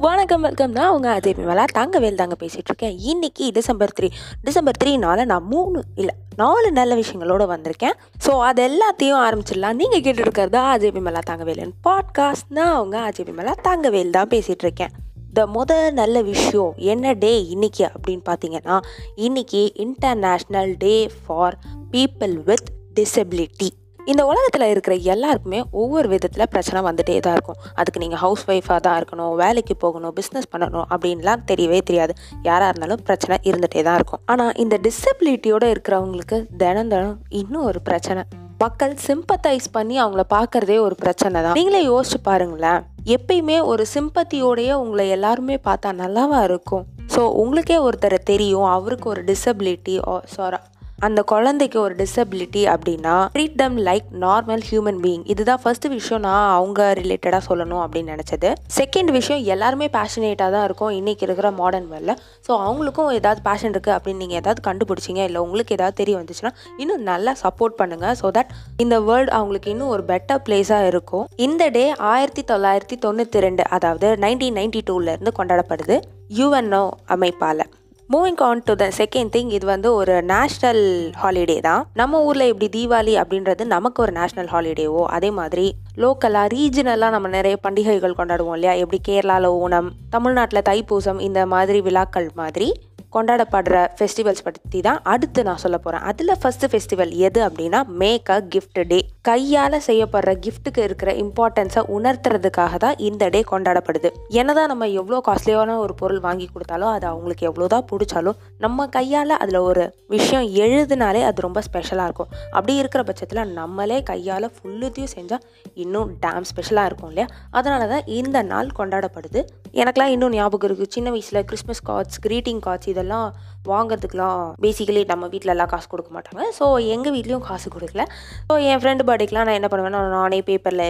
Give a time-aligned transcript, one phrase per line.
[0.00, 4.08] வணக்கம் வெல்கம் தான் அவங்க அஜய் மேலா தங்கவேல் தாங்க பேசிகிட்டு இருக்கேன் இன்றைக்கி டிசம்பர் த்ரீ
[4.42, 7.92] டிசம்பர் த்ரீனால நான் மூணு இல்லை நாலு நல்ல விஷயங்களோட வந்திருக்கேன்.
[8.26, 9.72] ஸோ அது எல்லாத்தையும் ஆரம்பிச்சிடலாம்.
[9.72, 14.88] நீங்கள் கேட்டுருக்கிறது அஜய் மேலா தங்கவேலன் பாட்காஸ்ட் நான் அவங்க அஜய் மேலா தங்கவேல் தான் பேசிகிட்டு இருக்கேன்
[15.32, 18.80] த முத நல்ல விஷயம் என்ன டே இன்னைக்கு அப்படின்னு பார்த்தீங்கன்னா
[19.14, 21.58] இன்னைக்கு international day for
[21.90, 23.68] people with disability
[24.10, 27.58] இந்த உலகத்தில் இருக்கிற எல்லாருக்குமே ஒவ்வொரு விதத்தில் பிரச்சனை வந்துட்டே தான் இருக்கும்.
[27.80, 32.14] அதுக்கு நீங்கள் ஹவுஸ் ஒய்ஃபாக தான் இருக்கணும் வேலைக்கு போகணும் பிஸ்னஸ் பண்ணணும் அப்படின்லாம் தெரியவே தெரியாது.
[32.48, 34.22] யாராக இருந்தாலும் பிரச்சனை இருந்துகிட்டே தான் இருக்கும்.
[34.32, 38.24] ஆனால் இந்த டிசபிலிட்டியோடு இருக்கிறவங்களுக்கு தினம் தினம் இன்னும் ஒரு பிரச்சனை.
[38.64, 41.56] மக்கள் சிம்பத்தைஸ் பண்ணி அவங்கள பார்க்கறதே ஒரு பிரச்சனை தான்.
[41.60, 42.80] நீங்களே யோசிச்சு பாருங்களேன்.
[43.16, 46.84] எப்பயுமே ஒரு சிம்பத்தியோடையே உங்களை எல்லாருமே பார்த்தா நல்லாவா இருக்கும்?
[47.14, 48.68] ஸோ உங்களுக்கே ஒருத்தரை தெரியும்.
[48.76, 49.96] அவருக்கு ஒரு டிசபிலிட்டி
[50.36, 50.66] சாரி oh,
[51.06, 56.48] அந்த குழந்தைக்கு ஒரு டிசபிலிட்டி அப்படின்னா treat them like normal human being இதுதான் ஃபர்ஸ்ட் விஷயம் நான்
[56.56, 58.48] அவங்க ரிலேட்டடாக சொல்லணும் அப்படின்னு நினச்சது.
[58.78, 60.92] செகண்ட் விஷயம் எல்லாருமே பேஷனேட்டாக தான் இருக்கும்.
[60.98, 65.76] இன்றைக்கி இருக்கிற மாடர்ன் வேர்ல்டில் ஸோ அவங்களுக்கும் ஏதாவது பேஷன் இருக்குது அப்படின்னு நீங்கள் ஏதாவது கண்டுபிடிச்சிங்க இல்லை உங்களுக்கு
[65.78, 68.54] ஏதாவது தெரிய வந்துச்சுன்னா இன்னும் நல்லா சப்போர்ட் பண்ணுங்கள் ஸோ தட்
[68.84, 71.26] இந்த வேர்ல்டு அவங்களுக்கு இன்னும் ஒரு பெட்டர் பிளேஸாக இருக்கும்.
[71.48, 75.98] இந்த டே ஆயிரத்தி தொள்ளாயிரத்தி தொண்ணூற்றி ரெண்டு அதாவது நைன்டீன் நைன்டி டூலேருந்து கொண்டாடப்படுது.
[76.40, 77.66] யூஎன்ஓ அமைப்பால்.
[78.12, 81.86] Moving on to the second thing இது வந்து ஒரு நேஷ்னல் ஹாலிடே தான்.
[81.94, 85.66] நம்ம ஊரில் எப்படி தீபாவளி அப்படின்றது நமக்கு ஒரு நேஷ்னல் ஹாலிடேவோ அதே மாதிரி
[85.96, 88.72] லோக்கலாக ரீஜனலாக நம்ம நிறைய பண்டிகைகள் கொண்டாடுவோம் இல்லையா?
[88.72, 92.68] எப்படி கேரளாவில் ஓணம் தமிழ்நாட்டில் தைப்பூசம் இந்த மாதிரி விழாக்கள் மாதிரி
[93.14, 98.38] கொண்டாடப்படுற ஃபெஸ்டிவல்ஸ் பற்றி தான் அடுத்து நான் சொல்ல போகிறேன் அதில் ஃபஸ்ட்டு ஃபெஸ்டிவல் எது அப்படின்னா மேக் அ
[98.54, 104.08] கிஃப்ட் டே கையால் செய்யப்படுற கிஃப்ட்டுக்கு இருக்கிற இம்பார்ட்டன்ஸை உணர்த்துறதுக்காக தான் இந்த டே கொண்டாடப்படுது.
[104.40, 109.60] என்னதான் நம்ம எவ்வளோ காஸ்ட்லியான ஒரு பொருள் வாங்கி கொடுத்தாலும் அது அவங்களுக்கு எவ்வளோதான் பிடிச்சாலும் நம்ம கையால் அதில்
[109.70, 112.30] ஒரு விஷயம் எழுதுனாலே அது ரொம்ப ஸ்பெஷலாக இருக்கும்.
[112.56, 115.44] அப்படி இருக்கிற பட்சத்தில் நம்மளே கையால் ஃபுல்லுத்தையும் செஞ்சால்
[115.74, 117.28] இன்னும் டேம் ஸ்பெஷலாக இருக்கும் இல்லையா?
[117.58, 119.42] அதனால தான் இந்த நாள் கொண்டாடப்படுது.
[119.80, 123.28] எனக்குலாம் இன்னும் ஞாபகம் இருக்குது சின்ன வயசில் கிறிஸ்மஸ் கார்ட்ஸ் க்ரீட்டிங் கார்ட்ஸ் இதெல்லாம்
[123.70, 126.42] வாங்குறதுக்குலாம் பேசிக்கலி நம்ம வீட்டிலலாம் காசு கொடுக்க மாட்டாங்க.
[126.58, 128.02] ஸோ எங்கள் வீட்லேயும் காசு கொடுக்கல.
[128.48, 130.84] ஸோ என் ஃப்ரெண்டு பர்த்டேக்கெலாம் நான் என்ன பண்ணுவேன்னா நானே பேப்பரில்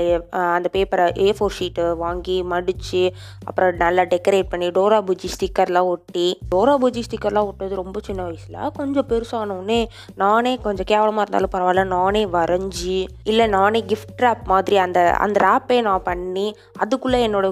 [0.57, 3.03] அந்த பேப்பரை ஏ ஃபோர் ஷீட்டு வாங்கி மடித்து
[3.49, 8.61] அப்புறம் நல்லா டெக்கரேட் பண்ணி டோரா பூஜி ஸ்டிக்கர்லாம் ஒட்டி டோரா பூஜி ஸ்டிக்கர்லாம் ஒட்டுறது ரொம்ப சின்ன வயசில்.
[8.79, 9.81] கொஞ்சம் பெருசானோடனே
[10.23, 13.01] நானே கொஞ்சம் கேவலமாக இருந்தாலும் பரவாயில்ல நானே வரைஞ்சி
[13.33, 16.47] இல்லை நானே கிஃப்ட் ரேப் மாதிரி அந்த அந்த ரேப்பே நான் பண்ணி
[16.85, 17.51] அதுக்குள்ளே என்னோட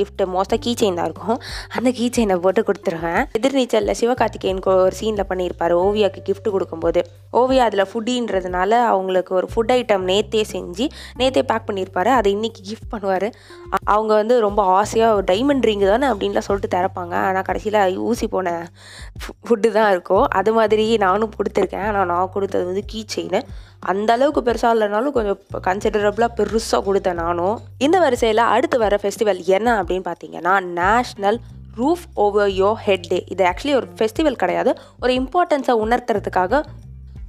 [0.00, 1.40] கிஃப்ட்டு மோஸ்ட்டாக கீ செயின் தான் இருக்கும்.
[1.78, 3.22] அந்த கீ செயினை போட்டு கொடுத்துருவேன்.
[3.74, 5.72] எதிர்நீச்சலில் சிவகார்த்திகேயன் ஒரு சீனில் பண்ணியிருப்பார்.
[5.84, 7.00] ஓவியாவுக்கு கிஃப்ட் கொடுக்கும்போது.
[7.40, 10.84] ஓவியா அதில் ஃபுட்டின்றதுனால அவங்களுக்கு ஒரு ஃபுட் ஐட்டம் நேத்தே செஞ்சு
[11.20, 12.10] நேத்தே பேக் பண்ணியிருப்பாரு.
[12.18, 13.28] அதை இன்னைக்கு கிஃப்ட் பண்ணுவார்.
[13.94, 16.08] அவங்க வந்து ரொம்ப ஆசையாக ஒரு டைமண்ட் ரிங்கு தானே?
[16.12, 17.14] அப்படின்லாம் சொல்லிட்டு திறப்பாங்க.
[17.28, 17.80] ஆனால் கடைசியில்
[18.10, 18.48] ஊசி போன
[19.46, 21.86] ஃபுட்டு தான் இருக்கும் அது மாதிரி நானும் கொடுத்துருக்கேன்.
[21.90, 23.40] ஆனால் நான் கொடுத்தது வந்து கீ செயின்
[23.92, 27.56] அந்த அளவுக்கு பெருசாக இல்லைனாலும் கொஞ்சம் கன்சிடரபுளாக பெருசாக கொடுத்தேன் நானும்.
[27.86, 31.40] இந்த வரிசையில் அடுத்து வர ஃபெஸ்டிவல் என்ன அப்படின்னு பார்த்தீங்கன்னா national
[31.76, 34.74] roof over your head day இது ஆக்சுவலி ஒரு ஃபெஸ்டிவல் கிடையாது.
[35.02, 36.62] ஒரு இம்பார்ட்டன்ஸை உணர்த்துறதுக்காக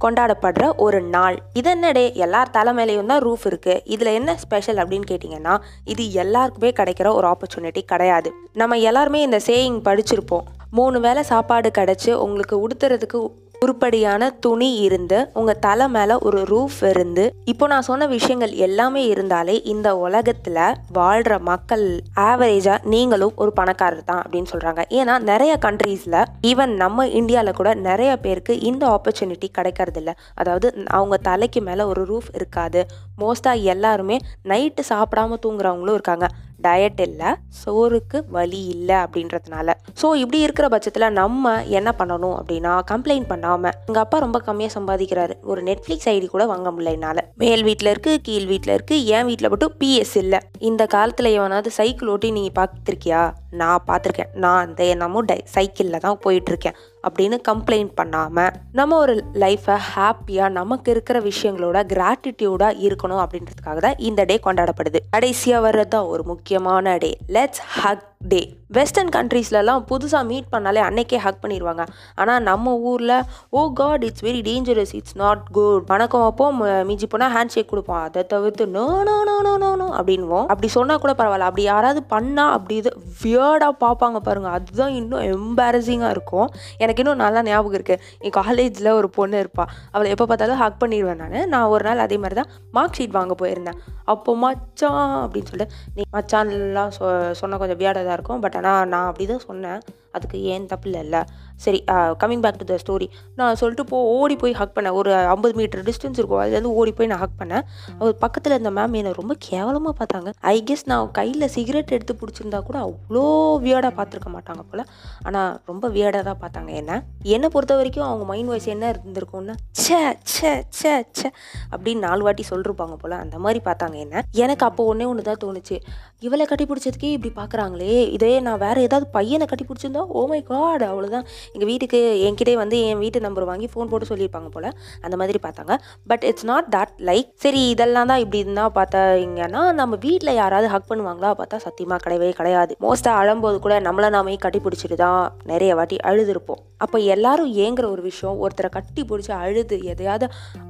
[0.04, 1.36] கொண்டாடப்படுற ஒரு நாள்.
[1.52, 6.72] இது என்ன டே எல்லார் தலைமையிலையும் தான் ரூஃப் இருக்குது இதில் என்ன ஸ்பெஷல் அப்படின்னு கேட்டிங்கன்னா இது எல்லாருக்குமே
[6.80, 8.32] கிடைக்கிற ஒரு ஆப்பர்ச்சுனிட்டி கிடையாது.
[8.52, 10.46] நம்ம எல்லாருமே இந்த சேயிங் படிச்சிருப்போம்.
[10.70, 13.18] மூணு வேளை சாப்பாடு கிடச்சி உங்களுக்கு உடுத்துறதுக்கு
[13.66, 19.54] உருப்படியான துணி இருந்து உங்கள் தலை மேலே ஒரு ரூஃப் இருந்து இப்போ நான் சொன்ன விஷயங்கள் எல்லாமே இருந்தாலே
[19.64, 20.60] இந்த உலகத்தில்
[20.92, 21.84] வாழ்கிற மக்கள்
[22.26, 28.12] ஆவரேஜாக நீங்களும் ஒரு பணக்காரர் தான் அப்படின்னு சொல்கிறாங்க ஏன்னா நிறைய கண்ட்ரீஸில் ஈவன் நம்ம இந்தியாவில் கூட நிறைய
[28.16, 32.82] பேருக்கு இந்த ஆப்பர்ச்சுனிட்டி கிடைக்கிறது இல்லை அதாவது அவங்க தலைக்கு மேலே ஒரு ரூஃப் இருக்காது.
[33.20, 36.26] மோஸ்ட்டாக எல்லாருமே நைட்டு சாப்பிடாம தூங்குறவங்களும் இருக்காங்க.
[36.66, 37.30] டயட் இல்லை
[37.62, 39.68] சோறுக்கு வலி இல்லை அப்படின்றதுனால.
[40.00, 45.36] ஸோ இப்படி இருக்கிற பட்சத்தில் நம்ம என்ன பண்ணணும் அப்படின்னா கம்ப்ளைண்ட் பண்ணாமல் எங்கள் அப்பா ரொம்ப கம்மியாக சம்பாதிக்கிறாரு.
[45.50, 47.22] ஒரு நெட்ஃப்ளிக்ஸ் ஐடி கூட வாங்க முடியல என்னால்.
[47.42, 50.40] மேல் வீட்டில் இருக்குது கீழ் வீட்டில் இருக்குது என் வீட்டில் மட்டும் பிஎஸ் இல்லை.
[50.70, 53.22] இந்த காலத்தில் எவனாவது சைக்கிள் ஓட்டி நீங்கள் பார்த்துருக்கியா
[53.60, 56.76] நான் பார்த்துருக்கேன் நான் அந்த என்னமோ டை சைக்கிளில் தான் போயிட்டுருக்கேன்
[57.08, 64.24] அப்படின்னு கம்ப்ளைண்ட் பண்ணாமல் நம்ம ஒரு லைஃப்பை ஹாப்பியாக நமக்கு இருக்கிற விஷயங்களோட கிராட்டிடியூடாக இருக்கணும் அப்படின்றதுக்காக தான் இந்த
[64.24, 64.96] டே கொண்டாடப்படுது.
[65.10, 68.38] கடைசியாக வர்றது தான் ஒரு முக்கியமான day let's hug day
[68.76, 71.82] western கண்ட்ரீஸ்லலாம் புதுசாக மீட் பண்ணாலே அன்னைக்கே ஹக் பண்ணிடுவாங்க
[72.20, 73.12] ஆனால் நம்ம ஊரில்
[73.58, 76.46] ஓ God it's very dangerous it's not good வணக்கம் அப்போ
[76.88, 78.00] மிஞ்சி போனால் ஹேண்ட் ஷேக் கொடுப்போம்.
[78.06, 81.48] அதை தவிர்த்து no no no no no no அப்படின்வோம் அப்படி சொன்னால் கூட பரவாயில்ல.
[81.50, 82.92] அப்படி யாராவது பண்ணால் அப்படி இது
[83.22, 86.48] வியர்டாக பார்ப்பாங்க பாருங்கள் அதுதான் இன்னும் எம்பாரசிங்காக இருக்கும்.
[86.84, 91.22] எனக்கு இன்னும் நல்லா ஞாபகம் இருக்குது என் காலேஜில் ஒரு பொண்ணு இருப்பாள் அவளை எப்போ பார்த்தாலும் ஹக் பண்ணிடுவேன்
[91.24, 91.38] நான்.
[91.54, 93.80] நான் ஒரு நாள் அதே மாதிரி தான் மார்க் ஷீட் வாங்க போயிருந்தேன்.
[94.14, 97.04] அப்போ மச்சான் அப்படின்னு சொல்லிட்டு நீ மச்சான்லாம் சொ
[97.42, 98.42] சொன்ன கொஞ்சம் வியாடாக தான் இருக்கும்.
[98.44, 99.80] பட் ஆனால் நான் அப்படி தான் சொன்னேன்.
[100.16, 101.18] அதுக்கு ஏன் தப்பு இல்லைல்ல?
[101.64, 101.78] சரி
[102.22, 103.06] coming back to the story
[103.38, 104.96] நான் சொல்லிட்டு போ ஓடி போய் ஹக் பண்ணேன்.
[105.00, 106.40] ஒரு ஐம்பது மீட்டர் டிஸ்டன்ஸ் இருக்கும்.
[106.42, 107.64] அதுலேருந்து ஓடி போய் நான் ஹக் பண்ணேன்.
[108.00, 110.30] அவர் பக்கத்தில் இருந்த மேம் என்னை ரொம்ப கேவலமாக பார்த்தாங்க.
[110.52, 113.24] ஐ கெஸ் நான் கையில் சிகரெட் எடுத்து பிடிச்சிருந்தா கூட அவ்வளோ
[113.64, 114.84] வியர்டாக பார்த்துருக்க மாட்டாங்க போல்.
[115.28, 116.72] ஆனால் ரொம்ப வியர்டாக தான் பார்த்தாங்க.
[116.82, 117.00] என்ன?
[117.36, 120.00] என்னை பொறுத்த வரைக்கும் அவங்க மைண்ட் வாய்ஸ் என்ன இருந்திருக்கும்னா ச்சே
[120.34, 121.28] சே சே சே
[121.72, 123.16] அப்படின்னு நாலு வாட்டி சொல்லிருப்பாங்க போல்.
[123.24, 123.96] அந்த மாதிரி பார்த்தாங்க.
[124.06, 124.24] என்ன?
[124.44, 125.78] எனக்கு அப்போ ஒன்றே ஒன்று தான் தோணுச்சு.
[126.26, 127.96] இவளை கட்டி பிடிச்சதுக்கே இப்படி பார்க்குறாங்களே.
[128.16, 132.54] இதே நான் வேறு ஏதாவது பையனை கட்டி பிடிச்சிருந்தா ஓ oh மை காட் அவ்வளோதான் எங்கள் வீட்டுக்கு என்கிட்டே
[132.62, 134.68] வந்து என் வீட்டு நம்பர் வாங்கி ஃபோன் போட்டு சொல்லியிருப்பாங்க போல்.
[135.04, 135.74] அந்த மாதிரி பார்த்தாங்க.
[136.12, 140.88] But it's not that like சரி இதெல்லாம் தான் இப்படி இருந்தால் பார்த்தாங்கன்னா நம்ம வீட்டில் யாராவது ஹக்
[140.90, 142.72] பண்ணுவாங்களா பார்த்தா சத்தியமாக கிடையவே கிடையாது.
[142.86, 145.20] மோஸ்ட்டாக அழும்போது கூட நம்மளை நாமே கட்டி பிடிச்சிட்டு தான்
[145.52, 146.62] நிறைய வாட்டி அழுதுருப்போம்.
[146.84, 150.26] அப்போ எல்லாரும் ஏங்குற ஒரு விஷயம் ஒருத்தரை கட்டி பிடிச்சி அழுது எதையாவது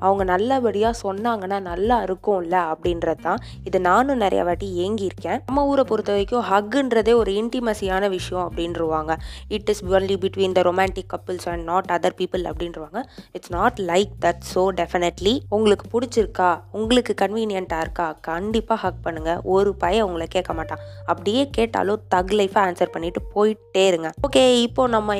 [0.07, 3.41] அவங்க நல்லபடியாக சொன்னாங்கன்னா நல்லா இருக்கும்ல அப்படின்றது தான்.
[3.69, 5.41] இது நானும் நிறைய வாட்டி ஏங்கியிருக்கேன்.
[5.49, 9.15] நம்ம ஊரை பொறுத்த வரைக்கும் ஹக்குன்றதே ஒரு இன்டிமசியான விஷயம் அப்படின்றவாங்க.
[9.57, 13.01] It is only between the romantic couples and not other people அப்படின்றவாங்க
[13.37, 19.73] it's not like that so definitely உங்களுக்கு பிடிச்சிருக்கா உங்களுக்கு கன்வீனியண்ட்டாக இருக்கா கண்டிப்பாக ஹக் பண்ணுங்கள் ஒரு
[19.85, 20.85] பையன் உங்களை கேட்க மாட்டான்.
[21.13, 24.11] அப்படியே கேட்டாலும் தக் லைஃபாக ஆன்சர் பண்ணிட்டு போயிட்டே இருங்க.
[24.29, 25.15] ஓகே இப்போ நம்ம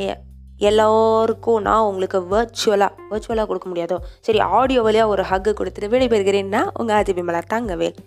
[0.69, 3.97] எல்லோருக்கும் நான் உங்களுக்கு வர்ச்சுவலாக வர்ச்சுவலாக கொடுக்க முடியாதோ?
[4.27, 7.99] சரி ஆடியோ வழியாக ஒரு ஹக்கு கொடுத்துட்டு விடைபெறுகிறேன்னா உங்கள் Aadhi Vimala Thangavel.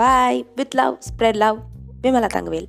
[0.00, 1.58] Bye with love spread love
[2.02, 2.68] Vimala Thangavel.